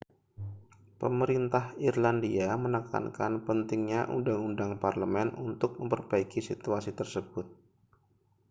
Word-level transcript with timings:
pemerintah 0.99 1.65
irlandia 1.89 2.47
menekankan 2.65 3.33
pentingnya 3.45 4.01
undang-undang 4.15 4.71
parlemen 4.83 5.27
untuk 5.47 5.71
memperbaiki 5.79 6.39
situasi 6.49 6.91
tersebut 6.99 7.45